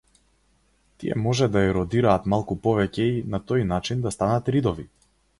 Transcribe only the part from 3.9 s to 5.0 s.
да станат ридови.